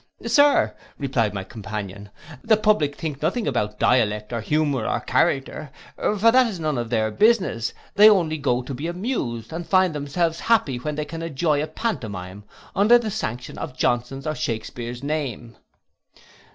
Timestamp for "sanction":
13.11-13.59